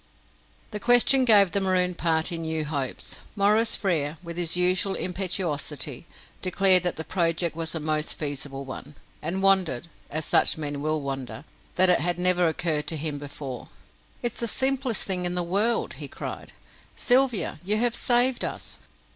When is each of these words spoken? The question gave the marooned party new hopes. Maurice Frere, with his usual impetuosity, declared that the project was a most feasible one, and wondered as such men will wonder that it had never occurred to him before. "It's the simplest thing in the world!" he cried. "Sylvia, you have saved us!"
The 0.71 0.79
question 0.79 1.25
gave 1.25 1.51
the 1.51 1.61
marooned 1.61 1.99
party 1.99 2.35
new 2.39 2.65
hopes. 2.65 3.19
Maurice 3.35 3.75
Frere, 3.75 4.17
with 4.23 4.35
his 4.35 4.57
usual 4.57 4.95
impetuosity, 4.95 6.07
declared 6.41 6.81
that 6.81 6.95
the 6.95 7.03
project 7.03 7.55
was 7.55 7.75
a 7.75 7.79
most 7.79 8.17
feasible 8.17 8.65
one, 8.65 8.95
and 9.21 9.43
wondered 9.43 9.89
as 10.09 10.25
such 10.25 10.57
men 10.57 10.81
will 10.81 11.01
wonder 11.01 11.45
that 11.75 11.91
it 11.91 11.99
had 11.99 12.17
never 12.17 12.47
occurred 12.47 12.87
to 12.87 12.97
him 12.97 13.19
before. 13.19 13.69
"It's 14.23 14.39
the 14.39 14.47
simplest 14.47 15.05
thing 15.05 15.23
in 15.23 15.35
the 15.35 15.43
world!" 15.43 15.93
he 15.93 16.07
cried. 16.07 16.51
"Sylvia, 16.95 17.59
you 17.63 17.77
have 17.77 17.93
saved 17.93 18.43
us!" 18.43 18.79